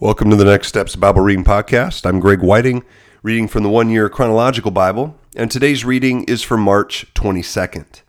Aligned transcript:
Welcome 0.00 0.30
to 0.30 0.36
the 0.36 0.44
Next 0.44 0.68
Steps 0.68 0.94
Bible 0.94 1.22
Reading 1.22 1.42
Podcast. 1.42 2.06
I'm 2.06 2.20
Greg 2.20 2.40
Whiting, 2.40 2.84
reading 3.20 3.48
from 3.48 3.64
the 3.64 3.68
One 3.68 3.90
Year 3.90 4.08
Chronological 4.08 4.70
Bible, 4.70 5.18
and 5.34 5.50
today's 5.50 5.84
reading 5.84 6.22
is 6.28 6.40
for 6.40 6.56
March 6.56 7.12
22nd. 7.14 8.02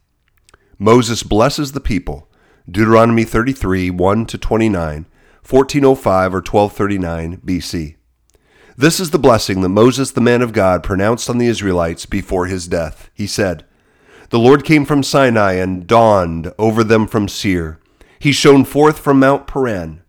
Moses 0.78 1.24
blesses 1.24 1.72
the 1.72 1.80
people. 1.80 2.30
Deuteronomy 2.70 3.24
33, 3.24 3.90
1 3.90 4.26
to 4.28 4.38
29, 4.38 5.08
1405 5.44 6.32
or 6.32 6.38
1239 6.38 7.38
BC. 7.38 7.96
This 8.78 9.00
is 9.00 9.10
the 9.10 9.18
blessing 9.18 9.62
that 9.62 9.70
Moses, 9.70 10.12
the 10.12 10.22
man 10.22 10.44
of 10.44 10.54
God, 10.54 10.84
pronounced 10.84 11.28
on 11.28 11.40
the 11.40 11.48
Israelites 11.48 12.06
before 12.06 12.46
his 12.46 12.68
death. 12.68 13.10
He 13.16 13.26
said, 13.26 13.66
The 14.30 14.38
Lord 14.38 14.64
came 14.64 14.86
from 14.86 15.02
Sinai 15.02 15.54
and 15.54 15.88
dawned 15.88 16.54
over 16.60 16.84
them 16.84 17.08
from 17.08 17.28
Seir. 17.28 17.80
He 18.20 18.32
shone 18.32 18.64
forth 18.64 19.00
from 19.00 19.20
Mount 19.20 19.48
Paran. 19.48 20.04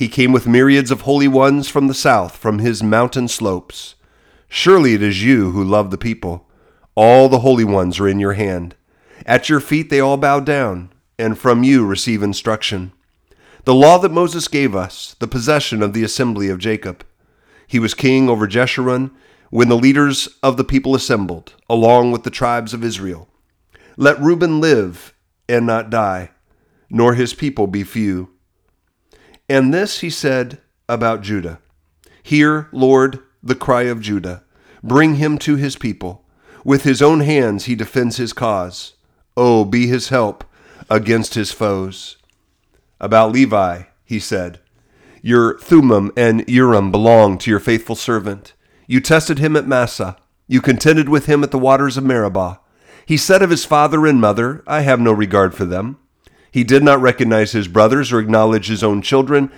He 0.00 0.08
came 0.08 0.32
with 0.32 0.46
myriads 0.46 0.90
of 0.90 1.02
holy 1.02 1.28
ones 1.28 1.68
from 1.68 1.86
the 1.86 1.92
south, 1.92 2.38
from 2.38 2.58
his 2.58 2.82
mountain 2.82 3.28
slopes. 3.28 3.96
Surely 4.48 4.94
it 4.94 5.02
is 5.02 5.22
you 5.22 5.50
who 5.50 5.62
love 5.62 5.90
the 5.90 5.98
people. 5.98 6.48
All 6.94 7.28
the 7.28 7.40
holy 7.40 7.64
ones 7.64 8.00
are 8.00 8.08
in 8.08 8.18
your 8.18 8.32
hand. 8.32 8.76
At 9.26 9.50
your 9.50 9.60
feet 9.60 9.90
they 9.90 10.00
all 10.00 10.16
bow 10.16 10.40
down, 10.40 10.90
and 11.18 11.36
from 11.36 11.64
you 11.64 11.84
receive 11.84 12.22
instruction. 12.22 12.92
The 13.64 13.74
law 13.74 13.98
that 13.98 14.10
Moses 14.10 14.48
gave 14.48 14.74
us, 14.74 15.16
the 15.18 15.28
possession 15.28 15.82
of 15.82 15.92
the 15.92 16.02
assembly 16.02 16.48
of 16.48 16.58
Jacob. 16.58 17.04
He 17.66 17.78
was 17.78 17.92
king 17.92 18.30
over 18.30 18.48
Jeshurun 18.48 19.10
when 19.50 19.68
the 19.68 19.76
leaders 19.76 20.30
of 20.42 20.56
the 20.56 20.64
people 20.64 20.94
assembled, 20.94 21.52
along 21.68 22.10
with 22.10 22.22
the 22.22 22.30
tribes 22.30 22.72
of 22.72 22.82
Israel. 22.82 23.28
Let 23.98 24.18
Reuben 24.18 24.62
live 24.62 25.12
and 25.46 25.66
not 25.66 25.90
die, 25.90 26.30
nor 26.88 27.12
his 27.12 27.34
people 27.34 27.66
be 27.66 27.84
few. 27.84 28.30
And 29.50 29.74
this 29.74 29.98
he 29.98 30.10
said 30.10 30.60
about 30.88 31.22
Judah 31.22 31.58
Hear, 32.22 32.68
Lord, 32.70 33.18
the 33.42 33.56
cry 33.56 33.82
of 33.82 34.00
Judah. 34.00 34.44
Bring 34.80 35.16
him 35.16 35.38
to 35.38 35.56
his 35.56 35.74
people. 35.74 36.24
With 36.64 36.84
his 36.84 37.02
own 37.02 37.20
hands 37.20 37.64
he 37.64 37.74
defends 37.74 38.16
his 38.16 38.32
cause. 38.32 38.92
Oh, 39.36 39.64
be 39.64 39.88
his 39.88 40.10
help 40.10 40.44
against 40.88 41.34
his 41.34 41.50
foes. 41.50 42.16
About 43.00 43.32
Levi, 43.32 43.82
he 44.04 44.20
said, 44.20 44.60
Your 45.20 45.58
Thummim 45.58 46.12
and 46.16 46.48
Urim 46.48 46.92
belong 46.92 47.36
to 47.38 47.50
your 47.50 47.58
faithful 47.58 47.96
servant. 47.96 48.52
You 48.86 49.00
tested 49.00 49.40
him 49.40 49.56
at 49.56 49.66
Massah. 49.66 50.16
You 50.46 50.60
contended 50.60 51.08
with 51.08 51.26
him 51.26 51.42
at 51.42 51.50
the 51.50 51.58
waters 51.58 51.96
of 51.96 52.04
Meribah. 52.04 52.60
He 53.04 53.16
said 53.16 53.42
of 53.42 53.50
his 53.50 53.64
father 53.64 54.06
and 54.06 54.20
mother, 54.20 54.62
I 54.68 54.82
have 54.82 55.00
no 55.00 55.10
regard 55.10 55.54
for 55.54 55.64
them. 55.64 55.98
He 56.50 56.64
did 56.64 56.82
not 56.82 57.00
recognize 57.00 57.52
his 57.52 57.68
brothers 57.68 58.12
or 58.12 58.18
acknowledge 58.18 58.66
his 58.66 58.82
own 58.82 59.02
children, 59.02 59.52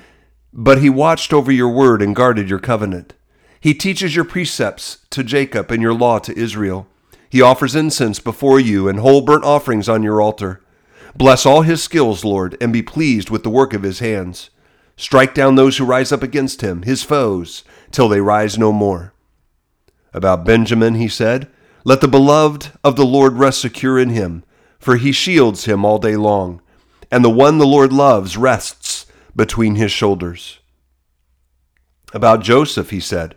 but 0.53 0.79
he 0.79 0.91
watched 0.91 1.33
over 1.33 1.51
your 1.51 1.71
word 1.71 2.03
and 2.03 2.15
guarded 2.15 2.51
your 2.51 2.59
covenant. 2.59 3.15
He 3.61 3.75
teaches 3.75 4.15
your 4.15 4.25
precepts 4.25 4.99
to 5.11 5.25
Jacob 5.25 5.71
and 5.71 5.81
your 5.81 5.95
law 5.95 6.19
to 6.19 6.37
Israel. 6.39 6.87
He 7.31 7.41
offers 7.41 7.75
incense 7.75 8.19
before 8.19 8.61
you 8.61 8.89
and 8.89 8.99
whole 8.99 9.23
burnt 9.23 9.45
offerings 9.45 9.89
on 9.89 10.03
your 10.03 10.21
altar. 10.21 10.61
Bless 11.17 11.47
all 11.47 11.63
his 11.63 11.83
skills, 11.83 12.25
Lord, 12.25 12.57
and 12.61 12.73
be 12.73 12.83
pleased 12.83 13.31
with 13.31 13.43
the 13.43 13.51
work 13.51 13.73
of 13.73 13.83
his 13.83 14.01
hands. 14.01 14.51
Strike 14.97 15.35
down 15.35 15.55
those 15.55 15.79
who 15.79 15.85
rise 15.85 16.13
up 16.13 16.23
against 16.23 16.61
him, 16.61 16.83
his 16.83 17.03
foes, 17.03 17.65
till 17.91 18.09
they 18.09 18.21
rise 18.21 18.59
no 18.59 18.73
more. 18.73 19.15
About 20.13 20.45
Benjamin, 20.45 20.97
he 20.97 21.09
said, 21.09 21.49
Let 21.85 22.03
the 22.03 22.09
beloved 22.09 22.73
of 22.85 22.97
the 22.97 23.07
Lord 23.07 23.35
rest 23.35 23.61
secure 23.61 23.99
in 23.99 24.11
him, 24.11 24.45
for 24.79 24.97
he 24.97 25.13
shields 25.13 25.65
him 25.65 25.85
all 25.85 25.99
day 25.99 26.17
long 26.17 26.61
and 27.13 27.23
the 27.23 27.31
one 27.31 27.59
the 27.59 27.67
Lord 27.67 27.93
loves 27.93 28.39
rests 28.39 29.05
between 29.37 29.75
his 29.75 29.93
shoulders. 29.93 30.61
About 32.15 32.43
Joseph, 32.43 32.89
he 32.89 33.01
said, 33.01 33.37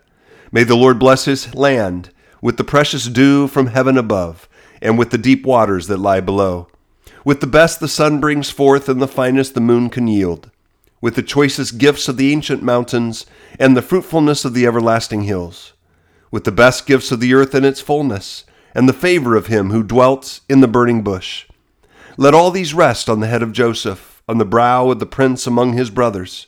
May 0.49 0.63
the 0.63 0.77
Lord 0.77 0.97
bless 0.97 1.25
his 1.25 1.53
land 1.53 2.09
with 2.41 2.55
the 2.55 2.63
precious 2.63 3.07
dew 3.07 3.49
from 3.49 3.67
heaven 3.67 3.97
above, 3.97 4.47
and 4.81 4.97
with 4.97 5.09
the 5.09 5.17
deep 5.17 5.45
waters 5.45 5.87
that 5.87 5.97
lie 5.97 6.21
below, 6.21 6.69
with 7.25 7.41
the 7.41 7.47
best 7.47 7.81
the 7.81 7.89
sun 7.89 8.21
brings 8.21 8.49
forth 8.49 8.87
and 8.87 9.01
the 9.01 9.09
finest 9.09 9.55
the 9.55 9.61
moon 9.61 9.89
can 9.89 10.07
yield, 10.07 10.49
with 11.01 11.15
the 11.15 11.21
choicest 11.21 11.77
gifts 11.77 12.07
of 12.07 12.15
the 12.15 12.31
ancient 12.31 12.63
mountains 12.63 13.25
and 13.59 13.75
the 13.75 13.81
fruitfulness 13.81 14.45
of 14.45 14.53
the 14.53 14.65
everlasting 14.65 15.23
hills, 15.23 15.73
with 16.31 16.45
the 16.45 16.51
best 16.51 16.85
gifts 16.85 17.11
of 17.11 17.19
the 17.19 17.33
earth 17.33 17.53
in 17.53 17.65
its 17.65 17.81
fullness, 17.81 18.45
and 18.73 18.87
the 18.87 18.93
favor 18.93 19.35
of 19.35 19.47
him 19.47 19.71
who 19.71 19.83
dwelt 19.83 20.39
in 20.47 20.61
the 20.61 20.67
burning 20.67 21.01
bush 21.01 21.45
let 22.17 22.33
all 22.33 22.51
these 22.51 22.73
rest 22.73 23.09
on 23.09 23.19
the 23.19 23.27
head 23.27 23.43
of 23.43 23.51
Joseph, 23.51 24.21
on 24.27 24.37
the 24.37 24.45
brow 24.45 24.89
of 24.89 24.99
the 24.99 25.05
prince 25.05 25.45
among 25.45 25.73
his 25.73 25.89
brothers. 25.89 26.47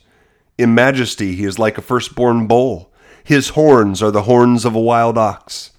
In 0.56 0.74
majesty 0.74 1.34
he 1.34 1.44
is 1.44 1.58
like 1.58 1.78
a 1.78 1.82
firstborn 1.82 2.46
bull. 2.46 2.92
His 3.22 3.50
horns 3.50 4.02
are 4.02 4.10
the 4.10 4.22
horns 4.22 4.64
of 4.64 4.74
a 4.74 4.80
wild 4.80 5.18
ox. 5.18 5.72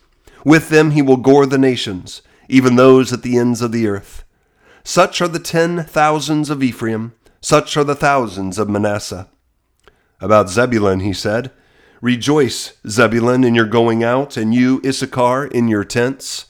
With 0.45 0.69
them 0.69 0.91
he 0.91 1.01
will 1.01 1.17
gore 1.17 1.45
the 1.45 1.57
nations, 1.57 2.21
even 2.47 2.75
those 2.75 3.11
at 3.11 3.23
the 3.23 3.37
ends 3.37 3.61
of 3.61 3.71
the 3.71 3.87
earth. 3.87 4.23
Such 4.83 5.21
are 5.21 5.27
the 5.27 5.39
ten 5.39 5.83
thousands 5.83 6.49
of 6.49 6.63
Ephraim, 6.63 7.13
such 7.41 7.75
are 7.75 7.83
the 7.83 7.95
thousands 7.95 8.57
of 8.57 8.69
Manasseh. 8.69 9.27
About 10.21 10.49
Zebulun 10.49 11.01
he 11.01 11.13
said, 11.13 11.51
Rejoice, 12.01 12.77
Zebulun, 12.87 13.43
in 13.43 13.55
your 13.55 13.65
going 13.65 14.03
out, 14.03 14.37
and 14.37 14.53
you, 14.53 14.81
Issachar, 14.85 15.47
in 15.47 15.67
your 15.67 15.83
tents. 15.83 16.45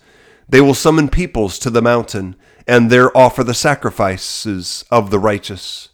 They 0.48 0.62
will 0.62 0.76
summon 0.76 1.10
peoples 1.10 1.58
to 1.60 1.70
the 1.70 1.82
mountain 1.82 2.36
and 2.70 2.92
there 2.92 3.16
offer 3.18 3.44
the 3.44 3.56
sacrifices 3.56 4.86
of 4.92 5.10
the 5.10 5.18
righteous. 5.18 5.90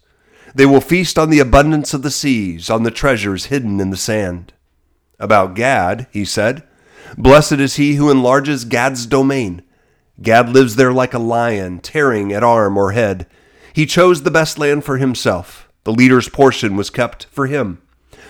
They 0.54 0.66
will 0.66 0.82
feast 0.82 1.18
on 1.18 1.30
the 1.30 1.38
abundance 1.38 1.94
of 1.94 2.02
the 2.02 2.10
seas, 2.10 2.68
on 2.68 2.82
the 2.82 2.90
treasures 2.90 3.46
hidden 3.46 3.80
in 3.80 3.88
the 3.88 3.96
sand. 3.96 4.52
About 5.18 5.54
Gad, 5.54 6.06
he 6.10 6.26
said, 6.26 6.64
Blessed 7.16 7.54
is 7.54 7.76
he 7.76 7.94
who 7.94 8.10
enlarges 8.10 8.66
Gad's 8.66 9.06
domain. 9.06 9.62
Gad 10.20 10.50
lives 10.50 10.76
there 10.76 10.92
like 10.92 11.14
a 11.14 11.18
lion, 11.18 11.78
tearing 11.78 12.30
at 12.30 12.44
arm 12.44 12.76
or 12.76 12.92
head. 12.92 13.26
He 13.72 13.86
chose 13.86 14.22
the 14.22 14.30
best 14.30 14.58
land 14.58 14.84
for 14.84 14.98
himself. 14.98 15.70
The 15.84 15.94
leader's 15.94 16.28
portion 16.28 16.76
was 16.76 16.90
kept 16.90 17.24
for 17.30 17.46
him. 17.46 17.80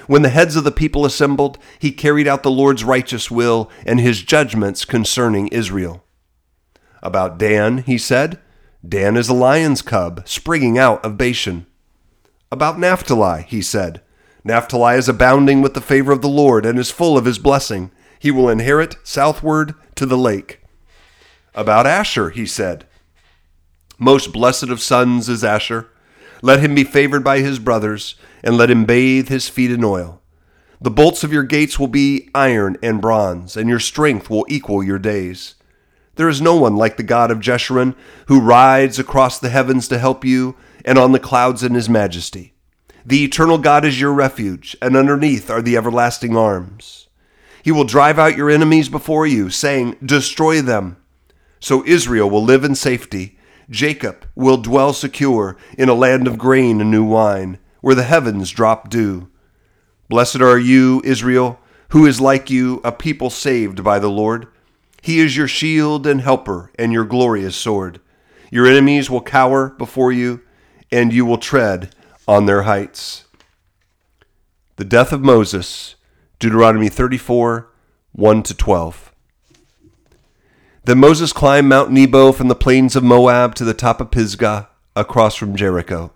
When 0.07 0.23
the 0.23 0.29
heads 0.29 0.55
of 0.55 0.63
the 0.63 0.71
people 0.71 1.05
assembled, 1.05 1.59
he 1.81 1.91
carried 1.91 2.29
out 2.29 2.45
the 2.45 2.51
Lord's 2.53 2.85
righteous 2.85 3.29
will 3.29 3.69
and 3.85 3.99
his 3.99 4.23
judgments 4.23 4.85
concerning 4.85 5.49
Israel. 5.49 6.05
About 7.03 7.39
Dan, 7.39 7.79
he 7.79 7.99
said, 7.99 8.39
Dan 8.87 9.17
is 9.17 9.29
a 9.29 9.35
lion's 9.35 9.83
cub, 9.83 10.27
springing 10.27 10.79
out 10.79 11.05
of 11.05 11.19
Bashan. 11.19 11.67
About 12.51 12.79
Naphtali, 12.79 13.45
he 13.49 13.63
said, 13.63 14.01
Naphtali 14.45 14.97
is 14.97 15.09
abounding 15.09 15.61
with 15.61 15.75
the 15.75 15.81
favor 15.81 16.13
of 16.13 16.23
the 16.23 16.29
Lord 16.29 16.65
and 16.65 16.79
is 16.79 16.91
full 16.91 17.19
of 17.19 17.25
his 17.25 17.39
blessing. 17.39 17.91
He 18.19 18.31
will 18.31 18.49
inherit 18.49 18.97
southward 19.03 19.75
to 19.97 20.07
the 20.07 20.17
lake. 20.17 20.61
About 21.55 21.87
Asher, 21.87 22.31
he 22.31 22.47
said, 22.47 22.87
Most 23.99 24.33
blessed 24.33 24.65
of 24.69 24.81
sons 24.81 25.29
is 25.29 25.43
Asher. 25.43 25.89
Let 26.43 26.61
him 26.61 26.75
be 26.75 26.85
favored 26.85 27.25
by 27.25 27.41
his 27.41 27.59
brothers, 27.59 28.15
and 28.45 28.57
let 28.57 28.71
him 28.71 28.85
bathe 28.85 29.29
his 29.29 29.49
feet 29.49 29.73
in 29.73 29.83
oil. 29.83 30.21
The 30.81 30.91
bolts 30.91 31.25
of 31.25 31.33
your 31.33 31.43
gates 31.43 31.79
will 31.79 31.89
be 31.89 32.29
iron 32.35 32.77
and 32.83 33.01
bronze, 33.01 33.57
and 33.57 33.69
your 33.69 33.81
strength 33.81 34.29
will 34.29 34.45
equal 34.49 34.85
your 34.85 34.99
days. 34.99 35.55
There 36.17 36.29
is 36.29 36.41
no 36.41 36.57
one 36.57 36.77
like 36.77 36.97
the 36.97 37.03
God 37.03 37.31
of 37.31 37.41
Jeshurun, 37.41 37.95
who 38.27 38.41
rides 38.41 38.99
across 38.99 39.39
the 39.39 39.51
heavens 39.51 39.87
to 39.89 39.99
help 39.99 40.25
you, 40.25 40.57
and 40.85 40.99
on 40.99 41.13
the 41.13 41.21
clouds 41.21 41.63
in 41.63 41.75
his 41.75 41.89
majesty. 41.89 42.55
The 43.05 43.23
eternal 43.23 43.59
God 43.59 43.85
is 43.85 44.01
your 44.01 44.13
refuge, 44.13 44.77
and 44.83 44.97
underneath 44.97 45.51
are 45.51 45.63
the 45.63 45.77
everlasting 45.77 46.37
arms. 46.37 47.09
He 47.63 47.71
will 47.71 47.85
drive 47.85 48.19
out 48.19 48.37
your 48.37 48.51
enemies 48.51 48.89
before 48.89 49.27
you, 49.27 49.51
saying, 49.51 49.97
Destroy 50.05 50.63
them. 50.63 50.97
So 51.61 51.85
Israel 51.85 52.31
will 52.31 52.45
live 52.45 52.65
in 52.65 52.75
safety. 52.75 53.39
Jacob 53.69 54.27
will 54.35 54.57
dwell 54.57 54.93
secure 54.93 55.57
in 55.77 55.89
a 55.89 55.95
land 55.95 56.27
of 56.27 56.39
grain 56.39 56.81
and 56.81 56.91
new 56.91 57.05
wine, 57.05 57.59
where 57.81 57.95
the 57.95 58.05
heavens 58.05 58.51
drop 58.51 58.89
dew. 58.89 59.29
Blessed 60.09 60.41
are 60.41 60.59
you, 60.59 61.03
Israel, 61.05 61.59
who 61.91 62.07
is 62.07 62.21
like 62.21 62.49
you, 62.51 62.81
a 62.85 62.93
people 62.93 63.31
saved 63.31 63.83
by 63.83 63.99
the 63.99 64.11
Lord. 64.11 64.47
He 65.07 65.21
is 65.21 65.37
your 65.37 65.47
shield 65.47 66.05
and 66.05 66.21
helper 66.21 66.73
and 66.77 66.93
your 66.93 67.05
glorious 67.05 67.55
sword. 67.55 68.01
Your 68.51 68.67
enemies 68.67 69.09
will 69.09 69.21
cower 69.21 69.69
before 69.69 70.11
you, 70.11 70.41
and 70.91 71.13
you 71.13 71.25
will 71.25 71.39
tread 71.39 71.95
on 72.27 72.47
their 72.47 72.63
heights. 72.63 73.25
The 74.75 74.85
death 74.85 75.13
of 75.13 75.21
Moses, 75.21 75.95
Deuteronomy 76.41 76.89
34 76.89 77.71
1 78.15 78.43
to 78.43 78.53
12. 78.53 79.15
Then 80.87 80.99
Moses 80.99 81.33
climbed 81.33 81.69
Mount 81.69 81.93
Nebo 81.93 82.33
from 82.33 82.49
the 82.49 82.57
plains 82.57 82.97
of 82.97 83.05
Moab 83.05 83.55
to 83.55 83.65
the 83.65 83.75
top 83.75 84.01
of 84.01 84.11
Pisgah, 84.11 84.71
across 84.97 85.37
from 85.37 85.55
Jericho. 85.55 86.13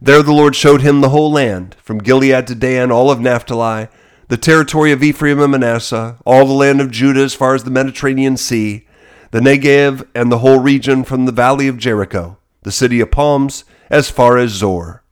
There 0.00 0.22
the 0.22 0.32
Lord 0.32 0.56
showed 0.56 0.80
him 0.80 1.02
the 1.02 1.10
whole 1.10 1.30
land, 1.30 1.74
from 1.74 1.98
Gilead 1.98 2.46
to 2.46 2.54
Dan, 2.54 2.90
all 2.90 3.10
of 3.10 3.20
Naphtali 3.20 3.88
the 4.28 4.36
territory 4.36 4.92
of 4.92 5.02
Ephraim 5.02 5.40
and 5.40 5.52
Manasseh, 5.52 6.18
all 6.24 6.46
the 6.46 6.52
land 6.52 6.80
of 6.80 6.90
Judah 6.90 7.22
as 7.22 7.34
far 7.34 7.54
as 7.54 7.64
the 7.64 7.70
Mediterranean 7.70 8.36
Sea, 8.36 8.86
the 9.30 9.40
Negev, 9.40 10.06
and 10.14 10.30
the 10.30 10.38
whole 10.38 10.58
region 10.58 11.04
from 11.04 11.26
the 11.26 11.32
valley 11.32 11.68
of 11.68 11.78
Jericho, 11.78 12.38
the 12.62 12.72
city 12.72 13.00
of 13.00 13.10
palms, 13.10 13.64
as 13.90 14.10
far 14.10 14.38
as 14.38 14.50
Zoar. 14.50 15.02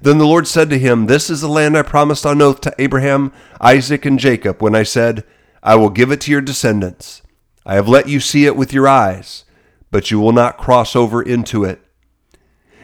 Then 0.00 0.18
the 0.18 0.26
Lord 0.26 0.46
said 0.46 0.68
to 0.70 0.78
him, 0.78 1.06
This 1.06 1.30
is 1.30 1.40
the 1.40 1.48
land 1.48 1.76
I 1.76 1.82
promised 1.82 2.26
on 2.26 2.42
oath 2.42 2.60
to 2.62 2.74
Abraham, 2.78 3.32
Isaac, 3.60 4.04
and 4.04 4.18
Jacob, 4.18 4.60
when 4.60 4.74
I 4.74 4.82
said, 4.82 5.24
I 5.62 5.76
will 5.76 5.90
give 5.90 6.10
it 6.10 6.20
to 6.22 6.30
your 6.30 6.40
descendants. 6.40 7.22
I 7.64 7.74
have 7.74 7.88
let 7.88 8.08
you 8.08 8.20
see 8.20 8.46
it 8.46 8.56
with 8.56 8.72
your 8.72 8.86
eyes, 8.86 9.44
but 9.90 10.10
you 10.10 10.20
will 10.20 10.32
not 10.32 10.58
cross 10.58 10.94
over 10.94 11.22
into 11.22 11.64
it. 11.64 11.80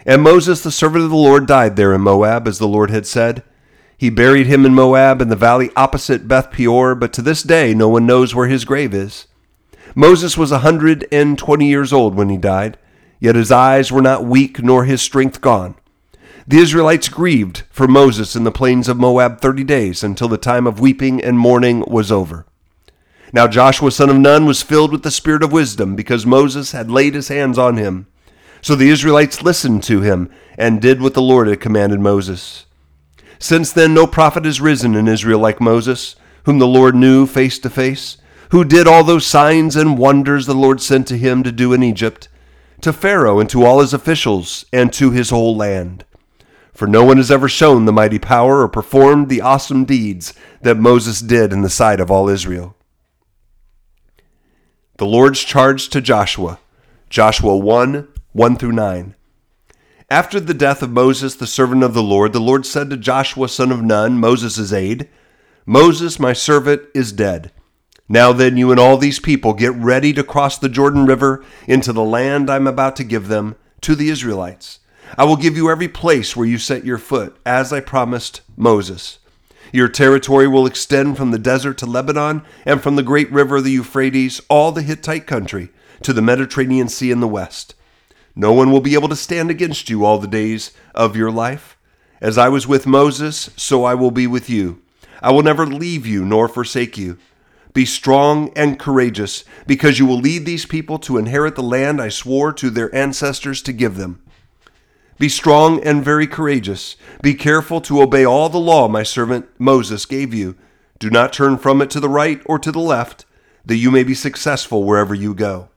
And 0.05 0.23
Moses, 0.23 0.63
the 0.63 0.73
servant 0.73 1.05
of 1.05 1.11
the 1.11 1.17
Lord, 1.17 1.47
died 1.47 1.77
there 1.77 1.95
in 1.95 2.01
Moab, 2.01 2.49
as 2.49 2.59
the 2.59 2.67
Lord 2.67 2.91
had 2.91 3.07
said. 3.07 3.45
He 4.03 4.11
buried 4.11 4.49
him 4.49 4.67
in 4.67 4.75
Moab 4.75 5.23
in 5.23 5.29
the 5.29 5.37
valley 5.37 5.71
opposite 5.77 6.27
Beth 6.27 6.51
Peor, 6.51 6.97
but 6.97 7.13
to 7.13 7.23
this 7.23 7.45
day 7.45 7.73
no 7.73 7.89
one 7.89 8.05
knows 8.05 8.35
where 8.35 8.49
his 8.49 8.65
grave 8.65 8.93
is. 8.93 9.29
Moses 9.95 10.37
was 10.37 10.51
a 10.51 10.59
hundred 10.59 11.07
and 11.13 11.39
twenty 11.39 11.69
years 11.69 11.93
old 11.93 12.17
when 12.17 12.29
he 12.29 12.37
died, 12.37 12.79
yet 13.21 13.37
his 13.37 13.53
eyes 13.53 13.93
were 13.93 14.03
not 14.03 14.25
weak 14.25 14.61
nor 14.61 14.87
his 14.87 15.01
strength 15.01 15.41
gone. 15.41 15.77
The 16.49 16.59
Israelites 16.59 17.09
grieved 17.09 17.63
for 17.71 17.87
Moses 17.87 18.35
in 18.35 18.43
the 18.43 18.51
plains 18.51 18.89
of 18.89 18.97
Moab 18.97 19.41
thirty 19.41 19.63
days 19.63 20.03
until 20.03 20.27
the 20.27 20.37
time 20.37 20.67
of 20.67 20.81
weeping 20.81 21.23
and 21.23 21.39
mourning 21.39 21.85
was 21.87 22.11
over. 22.11 22.45
Now 23.33 23.47
Joshua 23.47 23.93
son 23.93 24.11
of 24.11 24.17
Nun 24.17 24.47
was 24.47 24.63
filled 24.63 24.91
with 24.91 25.05
the 25.05 25.13
spirit 25.13 25.45
of 25.45 25.53
wisdom 25.53 25.95
because 25.95 26.27
Moses 26.27 26.73
had 26.73 26.91
laid 26.91 27.15
his 27.15 27.29
hands 27.29 27.57
on 27.57 27.77
him. 27.77 28.09
So 28.63 28.75
the 28.75 28.91
Israelites 28.91 29.45
listened 29.45 29.85
to 29.85 30.01
him 30.01 30.29
and 30.59 30.83
did 30.83 31.01
what 31.01 31.15
the 31.15 31.23
Lord 31.23 31.47
had 31.47 31.61
commanded 31.61 32.01
Moses. 32.01 32.67
Since 33.43 33.73
then 33.73 33.93
no 33.93 34.07
prophet 34.07 34.45
has 34.45 34.61
risen 34.61 34.95
in 34.95 35.09
Israel 35.09 35.41
like 35.41 35.61
Moses, 35.61 36.15
whom 36.45 36.61
the 36.61 36.67
Lord 36.67 36.95
knew 36.95 37.27
face 37.27 37.59
to 37.59 37.69
face, 37.69 38.17
who 38.51 38.63
did 38.63 38.87
all 38.87 39.03
those 39.03 39.27
signs 39.27 39.75
and 39.75 39.99
wonders 39.99 40.47
the 40.47 40.55
Lord 40.55 40.81
sent 40.81 41.09
to 41.09 41.19
him 41.19 41.43
to 41.43 41.51
do 41.51 41.73
in 41.73 41.83
Egypt, 41.83 42.29
to 42.83 42.93
Pharaoh 42.93 43.41
and 43.41 43.51
to 43.51 43.65
all 43.65 43.81
his 43.81 43.93
officials, 43.93 44.65
and 44.73 44.93
to 44.93 45.11
his 45.11 45.31
whole 45.31 45.57
land. 45.57 46.05
For 46.73 46.87
no 46.87 47.03
one 47.03 47.17
has 47.17 47.33
ever 47.33 47.49
shown 47.49 47.85
the 47.85 47.93
mighty 47.93 48.21
power 48.21 48.61
or 48.61 48.69
performed 48.69 49.29
the 49.29 49.41
awesome 49.41 49.85
deeds 49.85 50.35
that 50.61 50.77
Moses 50.77 51.21
did 51.21 51.53
in 51.53 51.63
the 51.63 51.69
sight 51.69 51.99
of 51.99 52.13
all 52.13 52.29
Israel. 52.29 52.77
The 54.99 55.07
Lord's 55.07 55.43
charge 55.43 55.89
to 55.89 56.01
Joshua, 56.01 56.61
Joshua 57.11 57.57
1 57.57 58.07
1 58.31 58.57
through 58.57 58.73
9. 58.73 59.17
After 60.13 60.39
the 60.39 60.53
death 60.53 60.83
of 60.83 60.91
Moses, 60.91 61.37
the 61.37 61.47
servant 61.47 61.83
of 61.83 61.95
the 61.95 62.03
Lord, 62.03 62.35
the 62.35 62.39
Lord 62.39 62.67
said 62.67 62.91
to 62.91 62.99
Joshua, 62.99 63.49
son 63.49 63.73
of 63.73 63.83
Nun, 63.83 64.19
Moses' 64.19 64.71
aide, 64.71 65.09
Moses, 65.65 66.21
my 66.21 66.35
servant, 66.35 66.83
is 66.95 67.13
dead. 67.13 67.51
Now 68.11 68.31
then, 68.31 68.59
you 68.59 68.71
and 68.71 68.79
all 68.79 68.99
these 68.99 69.19
people 69.19 69.55
get 69.55 69.73
ready 69.73 70.13
to 70.13 70.23
cross 70.23 70.59
the 70.59 70.69
Jordan 70.69 71.07
River 71.07 71.43
into 71.67 71.95
the 71.95 72.05
land 72.05 72.51
I'm 72.51 72.67
about 72.67 72.95
to 72.97 73.05
give 73.05 73.29
them 73.29 73.57
to 73.81 73.95
the 73.95 74.11
Israelites. 74.11 74.81
I 75.17 75.25
will 75.25 75.39
give 75.39 75.57
you 75.57 75.71
every 75.71 75.89
place 75.89 76.37
where 76.37 76.47
you 76.47 76.59
set 76.59 76.85
your 76.85 76.99
foot, 76.99 77.35
as 77.47 77.73
I 77.73 77.81
promised 77.81 78.43
Moses. 78.55 79.19
Your 79.73 79.89
territory 79.89 80.47
will 80.47 80.67
extend 80.67 81.17
from 81.17 81.31
the 81.31 81.39
desert 81.39 81.79
to 81.79 81.87
Lebanon, 81.87 82.43
and 82.67 82.83
from 82.83 82.97
the 82.97 83.03
great 83.03 83.33
river, 83.33 83.63
the 83.63 83.71
Euphrates, 83.71 84.43
all 84.51 84.73
the 84.73 84.83
Hittite 84.83 85.27
country, 85.27 85.71
to 86.03 86.13
the 86.13 86.21
Mediterranean 86.21 86.91
Sea 86.91 87.11
in 87.11 87.21
the 87.21 87.27
west. 87.27 87.75
No 88.35 88.53
one 88.53 88.71
will 88.71 88.81
be 88.81 88.95
able 88.95 89.09
to 89.09 89.17
stand 89.17 89.51
against 89.51 89.91
you 89.91 90.05
all 90.05 90.19
the 90.19 90.27
days 90.27 90.73
of 90.95 91.17
your 91.17 91.31
life. 91.31 91.77
As 92.21 92.39
I 92.39 92.49
was 92.49 92.67
with 92.67 92.87
Moses, 92.87 93.51
so 93.57 93.85
I 93.85 93.95
will 93.95 94.11
be 94.11 94.27
with 94.27 94.49
you. 94.49 94.81
I 95.21 95.33
will 95.33 95.43
never 95.43 95.67
leave 95.67 96.07
you 96.07 96.25
nor 96.25 96.49
forsake 96.49 96.97
you. 96.97 97.19
Be 97.75 97.85
strong 97.85 98.53
and 98.55 98.79
courageous, 98.79 99.45
because 99.67 99.99
you 99.99 100.07
will 100.07 100.19
lead 100.19 100.45
these 100.45 100.67
people 100.67 100.99
to 101.01 101.17
inherit 101.17 101.57
the 101.57 101.63
land 101.63 102.01
I 102.01 102.11
swore 102.11 102.53
to 102.55 102.71
their 102.71 102.95
ancestors 102.95 103.63
to 103.63 103.73
give 103.73 103.97
them. 103.97 104.23
Be 105.19 105.29
strong 105.29 105.83
and 105.83 106.05
very 106.05 106.27
courageous. 106.27 106.97
Be 107.23 107.35
careful 107.35 107.81
to 107.83 108.03
obey 108.03 108.25
all 108.25 108.49
the 108.49 108.59
law 108.59 108.89
my 108.89 109.03
servant 109.03 109.49
Moses 109.59 110.05
gave 110.05 110.35
you. 110.35 110.57
Do 110.99 111.11
not 111.11 111.33
turn 111.33 111.59
from 111.59 111.81
it 111.81 111.91
to 111.91 112.01
the 112.01 112.09
right 112.09 112.43
or 112.45 112.59
to 112.59 112.73
the 112.73 112.79
left, 112.79 113.25
that 113.65 113.77
you 113.77 113.91
may 113.91 114.05
be 114.05 114.15
successful 114.15 114.85
wherever 114.85 115.15
you 115.15 115.35
go. 115.35 115.69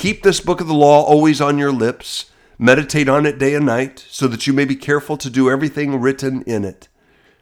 Keep 0.00 0.22
this 0.22 0.40
book 0.40 0.62
of 0.62 0.66
the 0.66 0.72
law 0.72 1.02
always 1.02 1.42
on 1.42 1.58
your 1.58 1.70
lips. 1.70 2.30
Meditate 2.58 3.06
on 3.06 3.26
it 3.26 3.38
day 3.38 3.54
and 3.54 3.66
night, 3.66 4.04
so 4.08 4.26
that 4.28 4.46
you 4.46 4.54
may 4.54 4.64
be 4.64 4.74
careful 4.74 5.18
to 5.18 5.28
do 5.28 5.50
everything 5.50 6.00
written 6.00 6.40
in 6.42 6.64
it. 6.64 6.88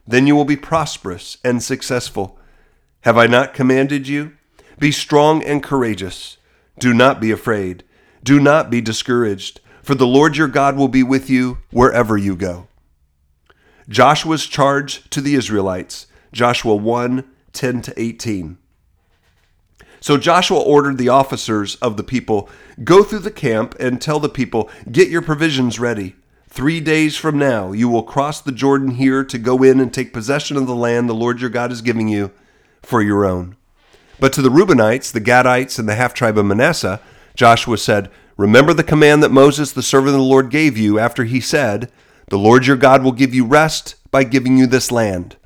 Then 0.06 0.26
you 0.26 0.34
will 0.34 0.44
be 0.44 0.56
prosperous 0.56 1.38
and 1.44 1.62
successful. 1.62 2.37
Have 3.02 3.16
I 3.16 3.28
not 3.28 3.55
commanded 3.55 4.08
you? 4.08 4.32
Be 4.78 4.90
strong 4.90 5.43
and 5.44 5.62
courageous. 5.62 6.37
Do 6.81 6.93
not 6.93 7.20
be 7.20 7.31
afraid. 7.31 7.84
Do 8.25 8.40
not 8.40 8.70
be 8.70 8.81
discouraged 8.81 9.60
for 9.88 9.94
the 9.94 10.06
Lord 10.06 10.37
your 10.37 10.49
God 10.49 10.76
will 10.76 10.88
be 10.88 11.02
with 11.02 11.31
you 11.31 11.58
wherever 11.70 12.19
you 12.19 12.37
go. 12.37 12.66
Joshua's 13.88 14.46
charge 14.46 15.08
to 15.08 15.22
the 15.22 15.34
Israelites, 15.34 16.08
Joshua 16.31 16.76
1 16.76 17.25
10 17.55 17.82
to 17.82 17.94
18. 17.96 18.58
So 20.00 20.17
Joshua 20.17 20.61
ordered 20.61 20.99
the 20.99 21.09
officers 21.09 21.77
of 21.77 21.97
the 21.97 22.05
people, 22.05 22.49
Go 22.85 23.03
through 23.03 23.21
the 23.21 23.31
camp 23.31 23.75
and 23.81 24.00
tell 24.00 24.21
the 24.21 24.29
people, 24.29 24.71
Get 24.91 25.09
your 25.09 25.23
provisions 25.23 25.79
ready. 25.79 26.15
Three 26.49 26.81
days 26.81 27.17
from 27.17 27.39
now, 27.39 27.73
you 27.73 27.89
will 27.89 28.03
cross 28.03 28.41
the 28.41 28.53
Jordan 28.53 28.93
here 28.93 29.23
to 29.23 29.39
go 29.39 29.62
in 29.62 29.81
and 29.81 29.93
take 29.93 30.12
possession 30.12 30.56
of 30.56 30.67
the 30.67 30.75
land 30.75 31.09
the 31.09 31.15
Lord 31.15 31.41
your 31.41 31.50
God 31.50 31.71
is 31.71 31.83
giving 31.83 32.09
you 32.09 32.31
for 32.83 33.03
your 33.03 33.27
own. 33.27 33.56
But 34.19 34.33
to 34.33 34.43
the 34.43 34.49
Reubenites, 34.49 35.12
the 35.12 35.21
Gadites, 35.21 35.79
and 35.79 35.89
the 35.89 35.95
half 35.95 36.15
tribe 36.15 36.39
of 36.39 36.47
Manasseh, 36.47 37.01
Joshua 37.35 37.79
said, 37.79 38.11
Remember 38.37 38.73
the 38.73 38.83
command 38.83 39.23
that 39.23 39.31
Moses, 39.31 39.73
the 39.73 39.83
servant 39.83 40.15
of 40.15 40.21
the 40.21 40.23
Lord, 40.23 40.51
gave 40.51 40.77
you 40.77 40.99
after 40.99 41.25
he 41.25 41.41
said, 41.41 41.91
The 42.29 42.39
Lord 42.39 42.67
your 42.67 42.77
God 42.77 43.03
will 43.03 43.12
give 43.12 43.35
you 43.35 43.44
rest 43.44 43.97
by 44.11 44.25
giving 44.25 44.56
you 44.56 44.67
this 44.67 44.91
land. 44.91 45.37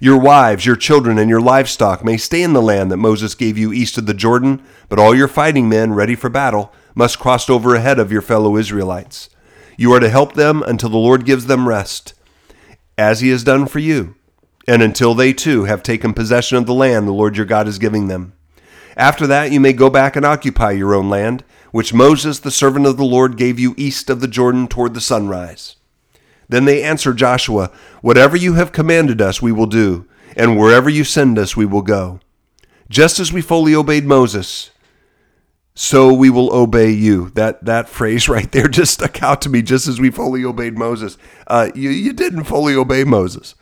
Your 0.00 0.18
wives, 0.18 0.66
your 0.66 0.76
children, 0.76 1.18
and 1.18 1.30
your 1.30 1.40
livestock 1.40 2.04
may 2.04 2.16
stay 2.16 2.42
in 2.42 2.52
the 2.52 2.62
land 2.62 2.90
that 2.90 2.96
Moses 2.96 3.34
gave 3.34 3.56
you 3.56 3.72
east 3.72 3.96
of 3.98 4.06
the 4.06 4.14
Jordan, 4.14 4.62
but 4.88 4.98
all 4.98 5.14
your 5.14 5.28
fighting 5.28 5.68
men 5.68 5.92
ready 5.94 6.14
for 6.14 6.28
battle 6.28 6.72
must 6.94 7.18
cross 7.18 7.48
over 7.48 7.74
ahead 7.74 7.98
of 7.98 8.12
your 8.12 8.22
fellow 8.22 8.56
Israelites. 8.56 9.28
You 9.76 9.92
are 9.92 10.00
to 10.00 10.08
help 10.08 10.34
them 10.34 10.62
until 10.62 10.90
the 10.90 10.96
Lord 10.96 11.24
gives 11.24 11.46
them 11.46 11.68
rest, 11.68 12.14
as 12.96 13.20
he 13.20 13.30
has 13.30 13.44
done 13.44 13.66
for 13.66 13.78
you, 13.78 14.14
and 14.66 14.82
until 14.82 15.14
they 15.14 15.32
too 15.32 15.64
have 15.64 15.82
taken 15.82 16.14
possession 16.14 16.58
of 16.58 16.66
the 16.66 16.74
land 16.74 17.06
the 17.06 17.12
Lord 17.12 17.36
your 17.36 17.46
God 17.46 17.66
is 17.68 17.78
giving 17.78 18.08
them. 18.08 18.34
After 18.96 19.26
that, 19.26 19.50
you 19.50 19.58
may 19.58 19.72
go 19.72 19.90
back 19.90 20.14
and 20.16 20.24
occupy 20.24 20.72
your 20.72 20.94
own 20.94 21.10
land 21.10 21.44
which 21.74 21.92
Moses, 21.92 22.38
the 22.38 22.52
servant 22.52 22.86
of 22.86 22.96
the 22.96 23.04
Lord, 23.04 23.36
gave 23.36 23.58
you 23.58 23.74
east 23.76 24.08
of 24.08 24.20
the 24.20 24.28
Jordan 24.28 24.68
toward 24.68 24.94
the 24.94 25.00
sunrise. 25.00 25.74
Then 26.54 26.66
they 26.66 26.84
answered 26.84 27.16
Joshua, 27.16 27.72
Whatever 28.00 28.36
you 28.36 28.54
have 28.54 28.70
commanded 28.70 29.20
us, 29.20 29.42
we 29.42 29.50
will 29.50 29.66
do, 29.66 30.06
and 30.36 30.56
wherever 30.56 30.88
you 30.88 31.02
send 31.02 31.36
us, 31.36 31.56
we 31.56 31.66
will 31.66 31.82
go. 31.82 32.20
Just 32.88 33.18
as 33.18 33.32
we 33.32 33.40
fully 33.40 33.74
obeyed 33.74 34.04
Moses, 34.04 34.70
so 35.74 36.12
we 36.12 36.30
will 36.30 36.54
obey 36.54 36.90
you. 36.90 37.30
That 37.30 37.64
that 37.64 37.88
phrase 37.88 38.28
right 38.28 38.50
there 38.52 38.68
just 38.68 38.94
stuck 38.94 39.20
out 39.20 39.42
to 39.42 39.48
me. 39.48 39.62
Just 39.62 39.88
as 39.88 40.00
we 40.00 40.10
fully 40.10 40.44
obeyed 40.44 40.78
Moses, 40.78 41.18
uh, 41.48 41.70
you 41.74 41.90
you 41.90 42.12
didn't 42.12 42.44
fully 42.44 42.76
obey 42.76 43.02
Moses. 43.02 43.56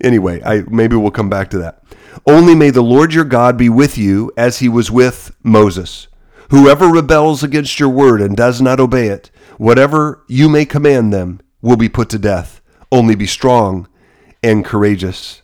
Anyway, 0.00 0.42
I 0.42 0.62
maybe 0.62 0.96
we'll 0.96 1.12
come 1.12 1.30
back 1.30 1.48
to 1.50 1.58
that. 1.58 1.84
Only 2.26 2.56
may 2.56 2.70
the 2.70 2.82
Lord 2.82 3.14
your 3.14 3.24
God 3.24 3.56
be 3.56 3.68
with 3.68 3.96
you 3.96 4.32
as 4.36 4.58
he 4.58 4.68
was 4.68 4.90
with 4.90 5.32
Moses. 5.44 6.08
Whoever 6.50 6.88
rebels 6.88 7.44
against 7.44 7.78
your 7.78 7.90
word 7.90 8.20
and 8.20 8.36
does 8.36 8.60
not 8.60 8.80
obey 8.80 9.06
it, 9.06 9.30
whatever 9.58 10.24
you 10.26 10.48
may 10.48 10.64
command 10.64 11.12
them, 11.12 11.40
will 11.62 11.76
be 11.76 11.88
put 11.88 12.08
to 12.10 12.18
death. 12.18 12.60
Only 12.92 13.14
be 13.14 13.26
strong 13.26 13.88
and 14.42 14.64
courageous. 14.64 15.42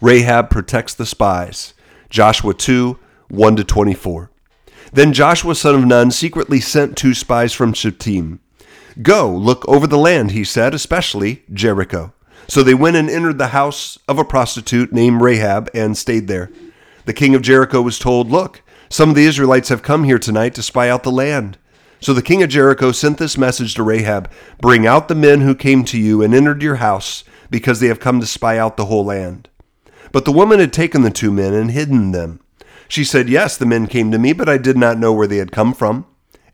Rahab 0.00 0.50
protects 0.50 0.94
the 0.94 1.06
spies. 1.06 1.74
Joshua 2.10 2.54
2 2.54 2.98
1 3.28 3.56
to 3.56 3.64
24. 3.64 4.30
Then 4.92 5.12
Joshua 5.12 5.54
son 5.54 5.74
of 5.74 5.84
Nun 5.84 6.10
secretly 6.10 6.60
sent 6.60 6.96
two 6.96 7.14
spies 7.14 7.52
from 7.52 7.72
Shittim. 7.72 8.40
Go, 9.02 9.34
look 9.34 9.66
over 9.66 9.86
the 9.86 9.98
land, 9.98 10.30
he 10.30 10.44
said, 10.44 10.72
especially 10.72 11.42
Jericho. 11.52 12.12
So 12.46 12.62
they 12.62 12.74
went 12.74 12.96
and 12.96 13.10
entered 13.10 13.38
the 13.38 13.48
house 13.48 13.98
of 14.06 14.18
a 14.18 14.24
prostitute 14.24 14.92
named 14.92 15.20
Rahab 15.20 15.68
and 15.74 15.96
stayed 15.96 16.28
there. 16.28 16.50
The 17.06 17.12
king 17.12 17.34
of 17.34 17.42
Jericho 17.42 17.82
was 17.82 17.98
told, 17.98 18.30
Look, 18.30 18.62
some 18.88 19.08
of 19.08 19.14
the 19.16 19.24
Israelites 19.24 19.68
have 19.70 19.82
come 19.82 20.04
here 20.04 20.18
tonight 20.18 20.54
to 20.54 20.62
spy 20.62 20.88
out 20.88 21.02
the 21.02 21.10
land. 21.10 21.58
So 22.04 22.12
the 22.12 22.20
king 22.20 22.42
of 22.42 22.50
Jericho 22.50 22.92
sent 22.92 23.16
this 23.16 23.38
message 23.38 23.72
to 23.74 23.82
Rahab 23.82 24.30
Bring 24.60 24.86
out 24.86 25.08
the 25.08 25.14
men 25.14 25.40
who 25.40 25.54
came 25.54 25.86
to 25.86 25.98
you 25.98 26.20
and 26.20 26.34
entered 26.34 26.60
your 26.60 26.74
house, 26.74 27.24
because 27.48 27.80
they 27.80 27.86
have 27.86 27.98
come 27.98 28.20
to 28.20 28.26
spy 28.26 28.58
out 28.58 28.76
the 28.76 28.84
whole 28.84 29.06
land. 29.06 29.48
But 30.12 30.26
the 30.26 30.30
woman 30.30 30.60
had 30.60 30.70
taken 30.70 31.00
the 31.00 31.10
two 31.10 31.32
men 31.32 31.54
and 31.54 31.70
hidden 31.70 32.12
them. 32.12 32.40
She 32.88 33.04
said, 33.04 33.30
Yes, 33.30 33.56
the 33.56 33.64
men 33.64 33.86
came 33.86 34.10
to 34.10 34.18
me, 34.18 34.34
but 34.34 34.50
I 34.50 34.58
did 34.58 34.76
not 34.76 34.98
know 34.98 35.14
where 35.14 35.26
they 35.26 35.38
had 35.38 35.50
come 35.50 35.72
from. 35.72 36.04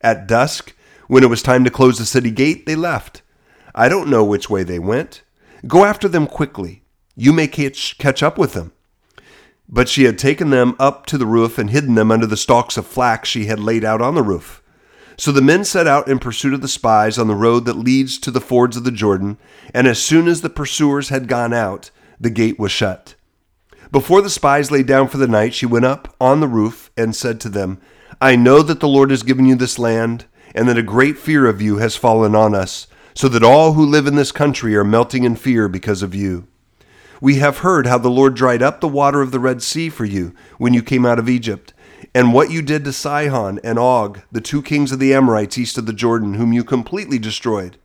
At 0.00 0.28
dusk, 0.28 0.72
when 1.08 1.24
it 1.24 1.30
was 1.30 1.42
time 1.42 1.64
to 1.64 1.70
close 1.70 1.98
the 1.98 2.06
city 2.06 2.30
gate, 2.30 2.64
they 2.64 2.76
left. 2.76 3.22
I 3.74 3.88
don't 3.88 4.08
know 4.08 4.22
which 4.22 4.48
way 4.48 4.62
they 4.62 4.78
went. 4.78 5.22
Go 5.66 5.84
after 5.84 6.06
them 6.06 6.28
quickly. 6.28 6.84
You 7.16 7.32
may 7.32 7.48
catch, 7.48 7.98
catch 7.98 8.22
up 8.22 8.38
with 8.38 8.52
them. 8.52 8.70
But 9.68 9.88
she 9.88 10.04
had 10.04 10.16
taken 10.16 10.50
them 10.50 10.76
up 10.78 11.06
to 11.06 11.18
the 11.18 11.26
roof 11.26 11.58
and 11.58 11.70
hidden 11.70 11.96
them 11.96 12.12
under 12.12 12.28
the 12.28 12.36
stalks 12.36 12.76
of 12.76 12.86
flax 12.86 13.28
she 13.28 13.46
had 13.46 13.58
laid 13.58 13.82
out 13.82 14.00
on 14.00 14.14
the 14.14 14.22
roof. 14.22 14.59
So 15.20 15.32
the 15.32 15.42
men 15.42 15.66
set 15.66 15.86
out 15.86 16.08
in 16.08 16.18
pursuit 16.18 16.54
of 16.54 16.62
the 16.62 16.66
spies 16.66 17.18
on 17.18 17.28
the 17.28 17.34
road 17.34 17.66
that 17.66 17.76
leads 17.76 18.18
to 18.20 18.30
the 18.30 18.40
fords 18.40 18.74
of 18.78 18.84
the 18.84 18.90
Jordan, 18.90 19.36
and 19.74 19.86
as 19.86 20.02
soon 20.02 20.26
as 20.26 20.40
the 20.40 20.48
pursuers 20.48 21.10
had 21.10 21.28
gone 21.28 21.52
out, 21.52 21.90
the 22.18 22.30
gate 22.30 22.58
was 22.58 22.72
shut. 22.72 23.16
Before 23.92 24.22
the 24.22 24.30
spies 24.30 24.70
lay 24.70 24.82
down 24.82 25.08
for 25.08 25.18
the 25.18 25.28
night, 25.28 25.52
she 25.52 25.66
went 25.66 25.84
up 25.84 26.16
on 26.22 26.40
the 26.40 26.48
roof 26.48 26.90
and 26.96 27.14
said 27.14 27.38
to 27.40 27.50
them, 27.50 27.82
I 28.18 28.34
know 28.34 28.62
that 28.62 28.80
the 28.80 28.88
Lord 28.88 29.10
has 29.10 29.22
given 29.22 29.44
you 29.44 29.56
this 29.56 29.78
land, 29.78 30.24
and 30.54 30.66
that 30.70 30.78
a 30.78 30.82
great 30.82 31.18
fear 31.18 31.44
of 31.44 31.60
you 31.60 31.76
has 31.76 31.96
fallen 31.96 32.34
on 32.34 32.54
us, 32.54 32.86
so 33.12 33.28
that 33.28 33.44
all 33.44 33.74
who 33.74 33.84
live 33.84 34.06
in 34.06 34.16
this 34.16 34.32
country 34.32 34.74
are 34.74 34.84
melting 34.84 35.24
in 35.24 35.36
fear 35.36 35.68
because 35.68 36.02
of 36.02 36.14
you. 36.14 36.48
We 37.20 37.34
have 37.34 37.58
heard 37.58 37.86
how 37.86 37.98
the 37.98 38.08
Lord 38.08 38.34
dried 38.34 38.62
up 38.62 38.80
the 38.80 38.88
water 38.88 39.20
of 39.20 39.32
the 39.32 39.38
Red 39.38 39.60
Sea 39.60 39.90
for 39.90 40.06
you 40.06 40.34
when 40.56 40.72
you 40.72 40.82
came 40.82 41.04
out 41.04 41.18
of 41.18 41.28
Egypt 41.28 41.74
and 42.14 42.32
what 42.32 42.50
you 42.50 42.62
did 42.62 42.84
to 42.84 42.92
Sihon 42.92 43.60
and 43.62 43.78
Og, 43.78 44.20
the 44.32 44.40
two 44.40 44.62
kings 44.62 44.92
of 44.92 44.98
the 44.98 45.14
Amorites 45.14 45.58
east 45.58 45.78
of 45.78 45.86
the 45.86 45.92
Jordan, 45.92 46.34
whom 46.34 46.52
you 46.52 46.64
completely 46.64 47.18
destroyed. 47.18 47.76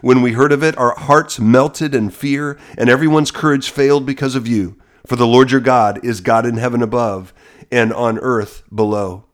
When 0.00 0.20
we 0.20 0.32
heard 0.32 0.52
of 0.52 0.62
it, 0.62 0.76
our 0.76 0.94
hearts 0.98 1.38
melted 1.38 1.94
in 1.94 2.10
fear, 2.10 2.58
and 2.76 2.90
everyone's 2.90 3.30
courage 3.30 3.70
failed 3.70 4.04
because 4.04 4.34
of 4.34 4.48
you. 4.48 4.76
For 5.06 5.16
the 5.16 5.26
Lord 5.26 5.50
your 5.50 5.60
God 5.60 6.04
is 6.04 6.20
God 6.20 6.44
in 6.46 6.56
heaven 6.56 6.82
above 6.82 7.32
and 7.70 7.92
on 7.92 8.18
earth 8.18 8.62
below. 8.74 9.24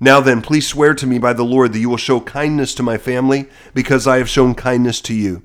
Now 0.00 0.20
then, 0.20 0.42
please 0.42 0.66
swear 0.66 0.94
to 0.94 1.06
me 1.06 1.18
by 1.18 1.32
the 1.32 1.44
Lord 1.44 1.72
that 1.72 1.78
you 1.78 1.88
will 1.88 1.96
show 1.96 2.20
kindness 2.20 2.74
to 2.74 2.82
my 2.82 2.98
family, 2.98 3.48
because 3.72 4.06
I 4.06 4.18
have 4.18 4.28
shown 4.28 4.54
kindness 4.54 5.00
to 5.02 5.14
you. 5.14 5.44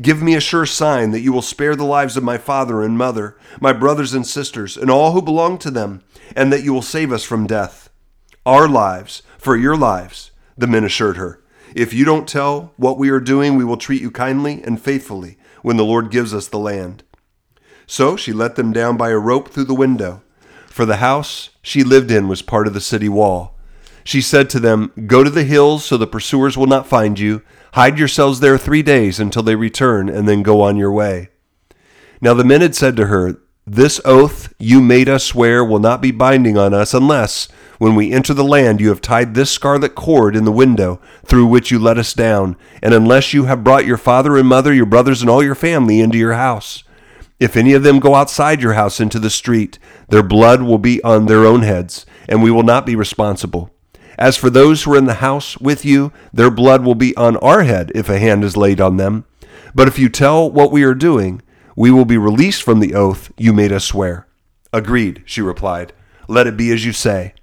Give 0.00 0.22
me 0.22 0.34
a 0.34 0.40
sure 0.40 0.66
sign 0.66 1.10
that 1.12 1.20
you 1.20 1.32
will 1.32 1.42
spare 1.42 1.74
the 1.74 1.84
lives 1.84 2.16
of 2.16 2.22
my 2.22 2.36
father 2.38 2.82
and 2.82 2.98
mother, 2.98 3.36
my 3.60 3.72
brothers 3.72 4.12
and 4.12 4.26
sisters, 4.26 4.76
and 4.76 4.90
all 4.90 5.12
who 5.12 5.22
belong 5.22 5.58
to 5.58 5.70
them, 5.70 6.02
and 6.34 6.52
that 6.52 6.62
you 6.62 6.74
will 6.74 6.82
save 6.82 7.12
us 7.12 7.24
from 7.24 7.46
death. 7.46 7.88
Our 8.44 8.68
lives, 8.68 9.22
for 9.38 9.56
your 9.56 9.76
lives, 9.76 10.32
the 10.56 10.66
men 10.66 10.84
assured 10.84 11.16
her. 11.16 11.42
If 11.74 11.92
you 11.92 12.04
don't 12.04 12.28
tell 12.28 12.72
what 12.76 12.98
we 12.98 13.10
are 13.10 13.20
doing, 13.20 13.56
we 13.56 13.64
will 13.64 13.76
treat 13.76 14.02
you 14.02 14.10
kindly 14.10 14.62
and 14.62 14.80
faithfully 14.80 15.38
when 15.62 15.76
the 15.76 15.84
Lord 15.84 16.10
gives 16.10 16.34
us 16.34 16.46
the 16.46 16.58
land. 16.58 17.02
So 17.86 18.16
she 18.16 18.32
let 18.32 18.56
them 18.56 18.72
down 18.72 18.96
by 18.96 19.10
a 19.10 19.18
rope 19.18 19.48
through 19.48 19.64
the 19.64 19.74
window, 19.74 20.22
for 20.66 20.84
the 20.84 20.96
house 20.96 21.50
she 21.62 21.82
lived 21.82 22.10
in 22.10 22.28
was 22.28 22.42
part 22.42 22.66
of 22.66 22.74
the 22.74 22.80
city 22.80 23.08
wall. 23.08 23.56
She 24.04 24.20
said 24.20 24.48
to 24.50 24.60
them, 24.60 24.92
Go 25.06 25.24
to 25.24 25.30
the 25.30 25.42
hills 25.42 25.84
so 25.84 25.96
the 25.96 26.06
pursuers 26.06 26.56
will 26.56 26.66
not 26.66 26.86
find 26.86 27.18
you. 27.18 27.42
Hide 27.76 27.98
yourselves 27.98 28.40
there 28.40 28.56
three 28.56 28.82
days 28.82 29.20
until 29.20 29.42
they 29.42 29.54
return, 29.54 30.08
and 30.08 30.26
then 30.26 30.42
go 30.42 30.62
on 30.62 30.78
your 30.78 30.90
way. 30.90 31.28
Now 32.22 32.32
the 32.32 32.42
men 32.42 32.62
had 32.62 32.74
said 32.74 32.96
to 32.96 33.08
her, 33.08 33.38
This 33.66 34.00
oath 34.02 34.54
you 34.58 34.80
made 34.80 35.10
us 35.10 35.24
swear 35.24 35.62
will 35.62 35.78
not 35.78 36.00
be 36.00 36.10
binding 36.10 36.56
on 36.56 36.72
us 36.72 36.94
unless, 36.94 37.48
when 37.76 37.94
we 37.94 38.12
enter 38.12 38.32
the 38.32 38.42
land, 38.42 38.80
you 38.80 38.88
have 38.88 39.02
tied 39.02 39.34
this 39.34 39.50
scarlet 39.50 39.94
cord 39.94 40.34
in 40.34 40.46
the 40.46 40.52
window 40.52 41.02
through 41.26 41.44
which 41.48 41.70
you 41.70 41.78
let 41.78 41.98
us 41.98 42.14
down, 42.14 42.56
and 42.82 42.94
unless 42.94 43.34
you 43.34 43.44
have 43.44 43.62
brought 43.62 43.84
your 43.84 43.98
father 43.98 44.38
and 44.38 44.48
mother, 44.48 44.72
your 44.72 44.86
brothers, 44.86 45.20
and 45.20 45.28
all 45.28 45.42
your 45.42 45.54
family 45.54 46.00
into 46.00 46.16
your 46.16 46.32
house. 46.32 46.82
If 47.38 47.58
any 47.58 47.74
of 47.74 47.82
them 47.82 48.00
go 48.00 48.14
outside 48.14 48.62
your 48.62 48.72
house 48.72 49.00
into 49.00 49.18
the 49.18 49.28
street, 49.28 49.78
their 50.08 50.22
blood 50.22 50.62
will 50.62 50.78
be 50.78 51.04
on 51.04 51.26
their 51.26 51.44
own 51.44 51.60
heads, 51.60 52.06
and 52.26 52.42
we 52.42 52.50
will 52.50 52.62
not 52.62 52.86
be 52.86 52.96
responsible. 52.96 53.75
As 54.18 54.36
for 54.36 54.50
those 54.50 54.82
who 54.82 54.94
are 54.94 54.98
in 54.98 55.04
the 55.04 55.14
house 55.14 55.58
with 55.58 55.84
you, 55.84 56.12
their 56.32 56.50
blood 56.50 56.84
will 56.84 56.94
be 56.94 57.16
on 57.16 57.36
our 57.38 57.64
head 57.64 57.92
if 57.94 58.08
a 58.08 58.18
hand 58.18 58.44
is 58.44 58.56
laid 58.56 58.80
on 58.80 58.96
them. 58.96 59.24
But 59.74 59.88
if 59.88 59.98
you 59.98 60.08
tell 60.08 60.50
what 60.50 60.72
we 60.72 60.84
are 60.84 60.94
doing, 60.94 61.42
we 61.74 61.90
will 61.90 62.06
be 62.06 62.16
released 62.16 62.62
from 62.62 62.80
the 62.80 62.94
oath 62.94 63.30
you 63.36 63.52
made 63.52 63.72
us 63.72 63.84
swear. 63.84 64.26
Agreed, 64.72 65.22
she 65.26 65.42
replied. 65.42 65.92
Let 66.28 66.46
it 66.46 66.56
be 66.56 66.72
as 66.72 66.84
you 66.84 66.92
say. 66.92 67.34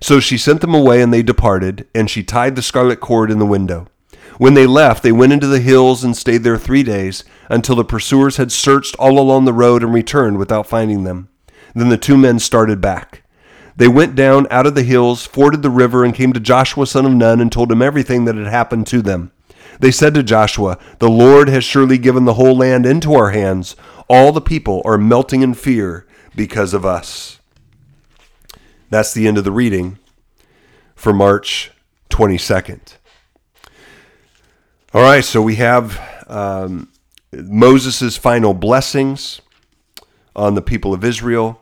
So 0.00 0.20
she 0.20 0.38
sent 0.38 0.60
them 0.60 0.74
away, 0.74 1.02
and 1.02 1.12
they 1.12 1.22
departed, 1.22 1.86
and 1.94 2.10
she 2.10 2.22
tied 2.22 2.56
the 2.56 2.62
scarlet 2.62 3.00
cord 3.00 3.30
in 3.30 3.38
the 3.38 3.46
window. 3.46 3.86
When 4.38 4.54
they 4.54 4.66
left, 4.66 5.02
they 5.02 5.12
went 5.12 5.32
into 5.32 5.46
the 5.46 5.60
hills 5.60 6.02
and 6.02 6.16
stayed 6.16 6.42
there 6.42 6.58
three 6.58 6.82
days, 6.82 7.24
until 7.48 7.76
the 7.76 7.84
pursuers 7.84 8.36
had 8.36 8.50
searched 8.50 8.96
all 8.96 9.18
along 9.18 9.44
the 9.44 9.52
road 9.52 9.82
and 9.82 9.92
returned 9.92 10.38
without 10.38 10.66
finding 10.66 11.04
them. 11.04 11.28
Then 11.74 11.88
the 11.88 11.98
two 11.98 12.16
men 12.16 12.38
started 12.38 12.80
back. 12.80 13.23
They 13.76 13.88
went 13.88 14.14
down 14.14 14.46
out 14.50 14.66
of 14.66 14.74
the 14.74 14.82
hills, 14.82 15.26
forded 15.26 15.62
the 15.62 15.70
river, 15.70 16.04
and 16.04 16.14
came 16.14 16.32
to 16.32 16.40
Joshua 16.40 16.86
son 16.86 17.06
of 17.06 17.12
Nun 17.12 17.40
and 17.40 17.50
told 17.50 17.72
him 17.72 17.82
everything 17.82 18.24
that 18.24 18.36
had 18.36 18.46
happened 18.46 18.86
to 18.88 19.02
them. 19.02 19.32
They 19.80 19.90
said 19.90 20.14
to 20.14 20.22
Joshua, 20.22 20.78
The 21.00 21.10
Lord 21.10 21.48
has 21.48 21.64
surely 21.64 21.98
given 21.98 22.24
the 22.24 22.34
whole 22.34 22.56
land 22.56 22.86
into 22.86 23.14
our 23.14 23.30
hands. 23.30 23.74
All 24.08 24.30
the 24.30 24.40
people 24.40 24.82
are 24.84 24.98
melting 24.98 25.42
in 25.42 25.54
fear 25.54 26.06
because 26.36 26.72
of 26.74 26.86
us. 26.86 27.40
That's 28.90 29.12
the 29.12 29.26
end 29.26 29.38
of 29.38 29.44
the 29.44 29.52
reading 29.52 29.98
for 30.94 31.12
March 31.12 31.72
22nd. 32.10 32.96
All 34.92 35.02
right, 35.02 35.24
so 35.24 35.42
we 35.42 35.56
have 35.56 36.00
um, 36.28 36.92
Moses' 37.32 38.16
final 38.16 38.54
blessings 38.54 39.40
on 40.36 40.54
the 40.54 40.62
people 40.62 40.94
of 40.94 41.02
Israel. 41.02 41.60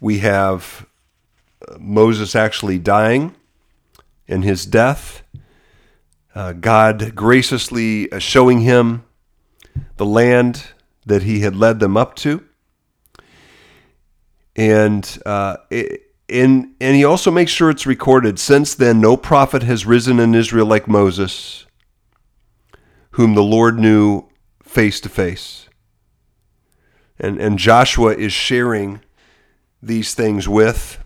We 0.00 0.18
have 0.18 0.86
Moses 1.78 2.34
actually 2.34 2.78
dying 2.78 3.34
and 4.28 4.44
his 4.44 4.66
death, 4.66 5.22
uh, 6.34 6.52
God 6.52 7.14
graciously 7.14 8.10
uh, 8.12 8.18
showing 8.18 8.60
him 8.60 9.04
the 9.96 10.06
land 10.06 10.66
that 11.06 11.22
he 11.22 11.40
had 11.40 11.56
led 11.56 11.80
them 11.80 11.96
up 11.96 12.14
to. 12.16 12.44
And 14.54 15.18
uh, 15.24 15.56
and 16.28 16.74
and 16.80 16.96
he 16.96 17.04
also 17.04 17.30
makes 17.30 17.52
sure 17.52 17.70
it's 17.70 17.86
recorded. 17.86 18.38
Since 18.38 18.74
then, 18.74 19.00
no 19.00 19.16
prophet 19.16 19.62
has 19.62 19.86
risen 19.86 20.18
in 20.18 20.34
Israel 20.34 20.66
like 20.66 20.88
Moses, 20.88 21.64
whom 23.12 23.34
the 23.34 23.42
Lord 23.42 23.78
knew 23.78 24.28
face 24.62 25.00
to 25.00 25.08
face. 25.08 25.68
And 27.18 27.40
and 27.40 27.58
Joshua 27.58 28.14
is 28.14 28.32
sharing 28.32 29.00
these 29.80 30.14
things 30.14 30.48
with 30.48 30.98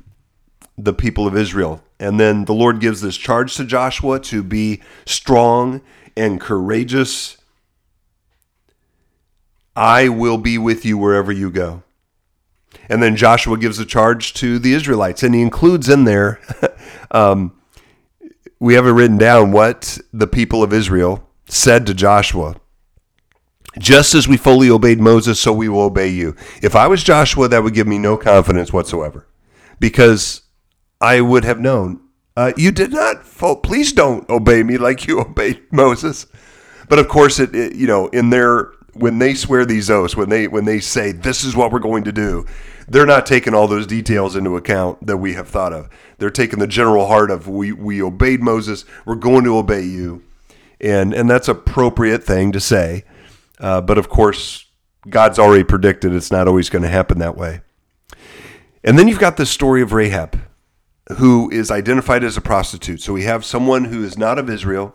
the 0.76 0.92
people 0.92 1.26
of 1.26 1.36
Israel. 1.36 1.82
And 1.98 2.18
then 2.18 2.44
the 2.46 2.54
Lord 2.54 2.80
gives 2.80 3.00
this 3.00 3.16
charge 3.16 3.54
to 3.56 3.64
Joshua 3.64 4.18
to 4.20 4.42
be 4.42 4.82
strong 5.04 5.82
and 6.16 6.40
courageous. 6.40 7.36
I 9.76 10.08
will 10.08 10.38
be 10.38 10.58
with 10.58 10.84
you 10.84 10.98
wherever 10.98 11.32
you 11.32 11.50
go. 11.50 11.82
And 12.88 13.02
then 13.02 13.16
Joshua 13.16 13.56
gives 13.58 13.78
a 13.78 13.84
charge 13.84 14.34
to 14.34 14.58
the 14.58 14.72
Israelites, 14.72 15.22
and 15.22 15.34
he 15.34 15.42
includes 15.42 15.88
in 15.88 16.04
there, 16.04 16.40
um, 17.10 17.52
we 18.58 18.74
have 18.74 18.86
it 18.86 18.90
written 18.90 19.18
down 19.18 19.52
what 19.52 19.98
the 20.12 20.26
people 20.26 20.62
of 20.62 20.72
Israel 20.72 21.28
said 21.46 21.86
to 21.86 21.94
Joshua. 21.94 22.56
Just 23.78 24.14
as 24.14 24.28
we 24.28 24.36
fully 24.36 24.70
obeyed 24.70 25.00
Moses, 25.00 25.40
so 25.40 25.52
we 25.52 25.68
will 25.68 25.80
obey 25.80 26.08
you. 26.08 26.36
If 26.62 26.76
I 26.76 26.86
was 26.86 27.02
Joshua, 27.02 27.48
that 27.48 27.62
would 27.62 27.74
give 27.74 27.86
me 27.86 27.98
no 27.98 28.16
confidence 28.16 28.72
whatsoever. 28.72 29.26
Because 29.80 30.41
I 31.02 31.20
would 31.20 31.44
have 31.44 31.60
known. 31.60 32.00
Uh, 32.36 32.52
you 32.56 32.70
did 32.70 32.92
not. 32.92 33.24
Please 33.62 33.92
don't 33.92 34.28
obey 34.30 34.62
me 34.62 34.78
like 34.78 35.06
you 35.06 35.20
obeyed 35.20 35.60
Moses. 35.70 36.26
But 36.88 36.98
of 36.98 37.08
course, 37.08 37.38
it, 37.40 37.54
it, 37.54 37.74
you 37.74 37.86
know 37.86 38.06
in 38.08 38.30
their 38.30 38.72
when 38.94 39.18
they 39.18 39.34
swear 39.34 39.64
these 39.64 39.90
oaths, 39.90 40.16
when 40.16 40.28
they 40.28 40.46
when 40.48 40.64
they 40.64 40.80
say 40.80 41.12
this 41.12 41.44
is 41.44 41.56
what 41.56 41.72
we're 41.72 41.80
going 41.80 42.04
to 42.04 42.12
do, 42.12 42.46
they're 42.86 43.06
not 43.06 43.26
taking 43.26 43.54
all 43.54 43.66
those 43.66 43.86
details 43.86 44.36
into 44.36 44.56
account 44.56 45.06
that 45.06 45.16
we 45.16 45.34
have 45.34 45.48
thought 45.48 45.72
of. 45.72 45.88
They're 46.18 46.30
taking 46.30 46.58
the 46.58 46.66
general 46.66 47.06
heart 47.06 47.30
of 47.30 47.48
we 47.48 47.72
we 47.72 48.00
obeyed 48.00 48.40
Moses. 48.40 48.84
We're 49.04 49.16
going 49.16 49.44
to 49.44 49.56
obey 49.56 49.82
you, 49.82 50.22
and 50.80 51.12
and 51.12 51.28
that's 51.28 51.48
appropriate 51.48 52.22
thing 52.22 52.52
to 52.52 52.60
say. 52.60 53.04
Uh, 53.58 53.80
but 53.80 53.98
of 53.98 54.08
course, 54.08 54.66
God's 55.08 55.38
already 55.38 55.64
predicted 55.64 56.12
it's 56.12 56.30
not 56.30 56.48
always 56.48 56.70
going 56.70 56.82
to 56.82 56.88
happen 56.88 57.18
that 57.18 57.36
way. 57.36 57.62
And 58.84 58.98
then 58.98 59.08
you've 59.08 59.20
got 59.20 59.36
the 59.36 59.46
story 59.46 59.80
of 59.82 59.92
Rahab 59.92 60.40
who 61.18 61.50
is 61.50 61.70
identified 61.70 62.24
as 62.24 62.36
a 62.36 62.40
prostitute. 62.40 63.00
So 63.00 63.12
we 63.12 63.24
have 63.24 63.44
someone 63.44 63.86
who 63.86 64.04
is 64.04 64.16
not 64.16 64.38
of 64.38 64.48
Israel, 64.48 64.94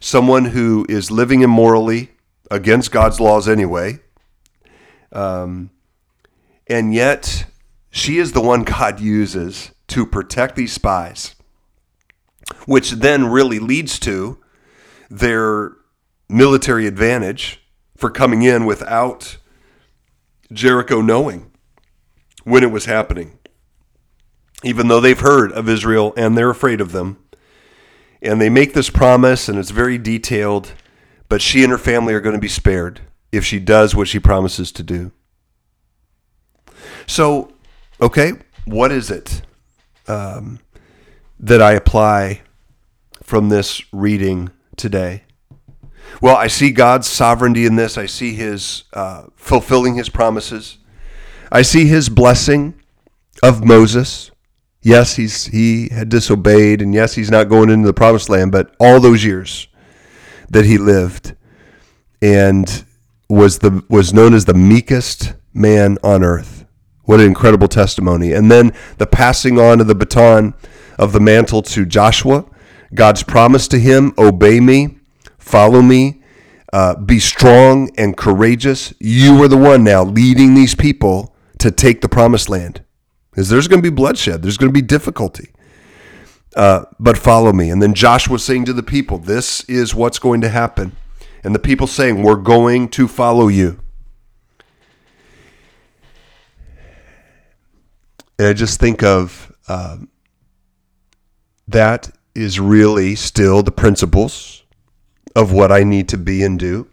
someone 0.00 0.46
who 0.46 0.86
is 0.88 1.10
living 1.10 1.42
immorally 1.42 2.10
against 2.50 2.92
God's 2.92 3.20
laws 3.20 3.48
anyway. 3.48 4.00
Um, 5.12 5.70
and 6.66 6.92
yet, 6.92 7.46
she 7.90 8.18
is 8.18 8.32
the 8.32 8.40
one 8.40 8.64
God 8.64 9.00
uses 9.00 9.70
to 9.88 10.04
protect 10.04 10.56
these 10.56 10.72
spies, 10.72 11.34
which 12.66 12.90
then 12.90 13.26
really 13.26 13.58
leads 13.58 13.98
to 14.00 14.38
their 15.08 15.72
military 16.28 16.86
advantage 16.86 17.62
for 17.96 18.10
coming 18.10 18.42
in 18.42 18.66
without 18.66 19.38
Jericho 20.52 21.00
knowing 21.00 21.50
when 22.44 22.62
it 22.62 22.70
was 22.70 22.84
happening 22.84 23.35
even 24.64 24.88
though 24.88 25.00
they've 25.00 25.20
heard 25.20 25.52
of 25.52 25.68
Israel 25.68 26.12
and 26.16 26.36
they're 26.36 26.50
afraid 26.50 26.80
of 26.80 26.92
them. 26.92 27.18
And 28.22 28.40
they 28.40 28.48
make 28.48 28.72
this 28.72 28.90
promise, 28.90 29.48
and 29.48 29.58
it's 29.58 29.70
very 29.70 29.98
detailed, 29.98 30.72
but 31.28 31.42
she 31.42 31.62
and 31.62 31.70
her 31.70 31.78
family 31.78 32.14
are 32.14 32.20
going 32.20 32.34
to 32.34 32.40
be 32.40 32.48
spared 32.48 33.00
if 33.30 33.44
she 33.44 33.58
does 33.58 33.94
what 33.94 34.08
she 34.08 34.18
promises 34.18 34.72
to 34.72 34.82
do. 34.82 35.12
So, 37.06 37.52
okay, 38.00 38.32
what 38.64 38.90
is 38.90 39.10
it 39.10 39.42
um, 40.08 40.60
that 41.38 41.62
I 41.62 41.72
apply 41.72 42.40
from 43.22 43.48
this 43.48 43.82
reading 43.92 44.50
today? 44.76 45.24
Well, 46.20 46.36
I 46.36 46.46
see 46.46 46.70
God's 46.70 47.06
sovereignty 47.06 47.66
in 47.66 47.76
this. 47.76 47.98
I 47.98 48.06
see 48.06 48.34
His 48.34 48.84
uh, 48.92 49.24
fulfilling 49.36 49.96
His 49.96 50.08
promises. 50.08 50.78
I 51.52 51.62
see 51.62 51.86
His 51.86 52.08
blessing 52.08 52.74
of 53.42 53.64
Moses. 53.64 54.30
Yes, 54.86 55.16
he's 55.16 55.46
he 55.46 55.88
had 55.88 56.08
disobeyed, 56.08 56.80
and 56.80 56.94
yes, 56.94 57.16
he's 57.16 57.28
not 57.28 57.48
going 57.48 57.70
into 57.70 57.88
the 57.88 57.92
promised 57.92 58.28
land. 58.28 58.52
But 58.52 58.72
all 58.78 59.00
those 59.00 59.24
years 59.24 59.66
that 60.48 60.64
he 60.64 60.78
lived, 60.78 61.34
and 62.22 62.84
was 63.28 63.58
the 63.58 63.82
was 63.90 64.14
known 64.14 64.32
as 64.32 64.44
the 64.44 64.54
meekest 64.54 65.34
man 65.52 65.98
on 66.04 66.22
earth. 66.22 66.66
What 67.02 67.18
an 67.18 67.26
incredible 67.26 67.66
testimony! 67.66 68.32
And 68.32 68.48
then 68.48 68.72
the 68.98 69.08
passing 69.08 69.58
on 69.58 69.80
of 69.80 69.88
the 69.88 69.96
baton 69.96 70.54
of 71.00 71.12
the 71.12 71.18
mantle 71.18 71.62
to 71.62 71.84
Joshua. 71.84 72.44
God's 72.94 73.24
promise 73.24 73.66
to 73.66 73.80
him: 73.80 74.12
"Obey 74.16 74.60
me, 74.60 74.98
follow 75.36 75.82
me, 75.82 76.22
uh, 76.72 76.94
be 76.94 77.18
strong 77.18 77.90
and 77.98 78.16
courageous." 78.16 78.94
You 79.00 79.42
are 79.42 79.48
the 79.48 79.56
one 79.56 79.82
now 79.82 80.04
leading 80.04 80.54
these 80.54 80.76
people 80.76 81.34
to 81.58 81.72
take 81.72 82.02
the 82.02 82.08
promised 82.08 82.48
land. 82.48 82.82
Because 83.36 83.50
there's 83.50 83.68
going 83.68 83.82
to 83.82 83.90
be 83.90 83.94
bloodshed, 83.94 84.40
there's 84.40 84.56
going 84.56 84.70
to 84.70 84.72
be 84.72 84.80
difficulty. 84.80 85.50
Uh, 86.56 86.86
but 86.98 87.18
follow 87.18 87.52
me. 87.52 87.68
And 87.68 87.82
then 87.82 87.92
Joshua 87.92 88.38
saying 88.38 88.64
to 88.64 88.72
the 88.72 88.82
people, 88.82 89.18
This 89.18 89.62
is 89.64 89.94
what's 89.94 90.18
going 90.18 90.40
to 90.40 90.48
happen. 90.48 90.96
And 91.44 91.54
the 91.54 91.58
people 91.58 91.86
saying, 91.86 92.22
We're 92.22 92.36
going 92.36 92.88
to 92.88 93.06
follow 93.06 93.48
you. 93.48 93.78
And 98.38 98.48
I 98.48 98.54
just 98.54 98.80
think 98.80 99.02
of 99.02 99.54
uh, 99.68 99.98
that 101.68 102.10
is 102.34 102.58
really 102.58 103.16
still 103.16 103.62
the 103.62 103.70
principles 103.70 104.64
of 105.34 105.52
what 105.52 105.70
I 105.70 105.84
need 105.84 106.08
to 106.08 106.16
be 106.16 106.42
and 106.42 106.58
do. 106.58 106.88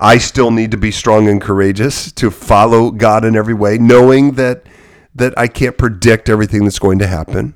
I 0.00 0.18
still 0.18 0.50
need 0.50 0.72
to 0.72 0.76
be 0.76 0.90
strong 0.90 1.28
and 1.28 1.40
courageous 1.40 2.10
to 2.10 2.32
follow 2.32 2.90
God 2.90 3.24
in 3.24 3.36
every 3.36 3.54
way, 3.54 3.78
knowing 3.78 4.32
that 4.32 4.66
that 5.16 5.34
I 5.38 5.48
can't 5.48 5.78
predict 5.78 6.28
everything 6.28 6.64
that's 6.64 6.78
going 6.78 6.98
to 7.00 7.06
happen. 7.06 7.54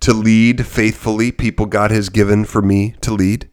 To 0.00 0.12
lead 0.12 0.66
faithfully 0.66 1.30
people 1.30 1.66
God 1.66 1.90
has 1.90 2.08
given 2.08 2.44
for 2.44 2.62
me 2.62 2.94
to 3.02 3.12
lead. 3.12 3.48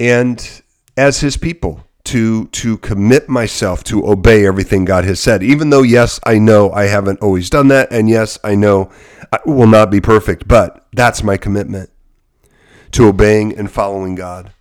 And 0.00 0.62
as 0.96 1.20
his 1.20 1.36
people, 1.36 1.84
to 2.04 2.46
to 2.48 2.76
commit 2.78 3.28
myself 3.28 3.82
to 3.84 4.06
obey 4.06 4.46
everything 4.46 4.84
God 4.84 5.04
has 5.04 5.18
said. 5.20 5.42
Even 5.42 5.70
though 5.70 5.82
yes, 5.82 6.20
I 6.24 6.38
know 6.38 6.70
I 6.70 6.84
haven't 6.84 7.20
always 7.20 7.48
done 7.48 7.68
that 7.68 7.90
and 7.90 8.08
yes, 8.08 8.38
I 8.44 8.54
know 8.54 8.90
I 9.32 9.38
will 9.46 9.66
not 9.66 9.90
be 9.90 10.00
perfect, 10.00 10.46
but 10.46 10.86
that's 10.92 11.22
my 11.22 11.36
commitment 11.36 11.90
to 12.92 13.08
obeying 13.08 13.56
and 13.56 13.70
following 13.70 14.14
God. 14.14 14.52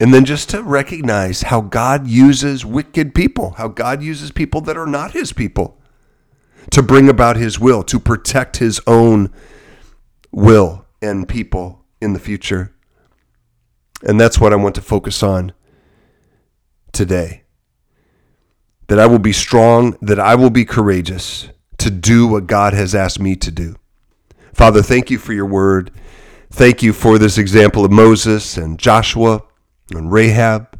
And 0.00 0.14
then 0.14 0.24
just 0.24 0.48
to 0.50 0.62
recognize 0.62 1.42
how 1.42 1.60
God 1.60 2.06
uses 2.06 2.64
wicked 2.64 3.14
people, 3.14 3.50
how 3.58 3.68
God 3.68 4.02
uses 4.02 4.32
people 4.32 4.62
that 4.62 4.78
are 4.78 4.86
not 4.86 5.12
his 5.12 5.34
people 5.34 5.78
to 6.70 6.82
bring 6.82 7.10
about 7.10 7.36
his 7.36 7.60
will, 7.60 7.82
to 7.82 8.00
protect 8.00 8.56
his 8.56 8.80
own 8.86 9.30
will 10.32 10.86
and 11.02 11.28
people 11.28 11.84
in 12.00 12.14
the 12.14 12.18
future. 12.18 12.74
And 14.02 14.18
that's 14.18 14.40
what 14.40 14.54
I 14.54 14.56
want 14.56 14.74
to 14.76 14.80
focus 14.80 15.22
on 15.22 15.52
today. 16.92 17.42
That 18.86 18.98
I 18.98 19.06
will 19.06 19.18
be 19.18 19.34
strong, 19.34 19.98
that 20.00 20.18
I 20.18 20.34
will 20.34 20.50
be 20.50 20.64
courageous 20.64 21.50
to 21.76 21.90
do 21.90 22.26
what 22.26 22.46
God 22.46 22.72
has 22.72 22.94
asked 22.94 23.20
me 23.20 23.36
to 23.36 23.50
do. 23.50 23.76
Father, 24.54 24.82
thank 24.82 25.10
you 25.10 25.18
for 25.18 25.34
your 25.34 25.46
word. 25.46 25.90
Thank 26.50 26.82
you 26.82 26.94
for 26.94 27.18
this 27.18 27.36
example 27.36 27.84
of 27.84 27.92
Moses 27.92 28.56
and 28.56 28.78
Joshua 28.78 29.42
and 29.96 30.12
Rahab. 30.12 30.78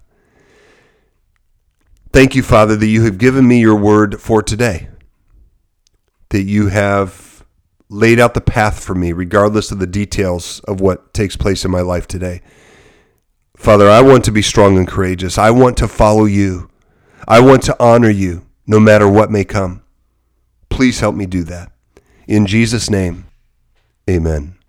Thank 2.13 2.35
you, 2.35 2.43
Father, 2.43 2.77
that 2.77 2.87
you 2.87 3.05
have 3.05 3.19
given 3.19 3.47
me 3.47 3.61
your 3.61 3.77
word 3.77 4.21
for 4.21 4.43
today, 4.43 4.89
that 6.31 6.43
you 6.43 6.69
have 6.69 7.45
laid 7.89 8.19
out 8.19 8.35
the 8.35 8.41
path 8.41 8.83
for 8.83 8.95
me, 8.95 9.13
regardless 9.13 9.71
of 9.71 9.79
the 9.79 9.87
details 9.87 10.61
of 10.61 10.81
what 10.81 11.13
takes 11.13 11.37
place 11.37 11.65
in 11.65 11.71
my 11.71 11.81
life 11.81 12.07
today. 12.07 12.41
Father, 13.57 13.89
I 13.89 14.01
want 14.01 14.25
to 14.25 14.33
be 14.33 14.43
strong 14.43 14.79
and 14.79 14.89
courageous. 14.89 15.37
I 15.37 15.51
want 15.51 15.77
to 15.79 15.89
follow 15.89 16.25
you. 16.25 16.71
I 17.29 17.41
want 17.41 17.63
to 17.65 17.77
honor 17.79 18.11
you 18.11 18.47
no 18.67 18.81
matter 18.81 19.09
what 19.09 19.31
may 19.31 19.45
come. 19.45 19.83
Please 20.69 21.01
help 21.01 21.15
me 21.15 21.27
do 21.27 21.45
that. 21.45 21.71
In 22.27 22.47
Jesus' 22.47 22.89
name, 22.89 23.27
amen. 24.09 24.60